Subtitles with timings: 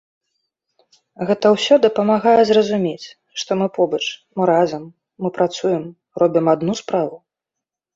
[1.31, 3.07] Гэта ўсё дапамагае зразумець,
[3.45, 4.03] што мы побач,
[4.37, 4.83] мы разам,
[5.23, 5.83] мы працуем,
[6.23, 7.27] робім адну справу.